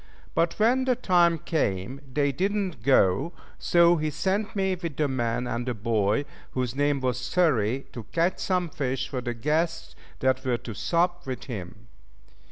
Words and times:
But 0.33 0.55
when 0.57 0.85
the 0.85 0.95
time 0.95 1.37
came 1.37 2.01
they 2.11 2.31
did 2.31 2.51
not 2.51 2.81
go, 2.81 3.33
so 3.59 3.97
he 3.97 4.09
sent 4.09 4.55
me 4.55 4.73
with 4.73 4.95
the 4.97 5.07
man 5.07 5.45
and 5.45 5.67
the 5.67 5.75
boy 5.75 6.25
whose 6.53 6.73
name 6.75 7.01
was 7.01 7.19
Xury 7.23 7.85
to 7.93 8.07
catch 8.11 8.39
some 8.39 8.71
fish 8.71 9.07
for 9.07 9.21
the 9.21 9.35
guests 9.35 9.95
that 10.17 10.43
were 10.43 10.57
to 10.57 10.73
sup 10.73 11.27
with 11.27 11.43
him. 11.43 11.87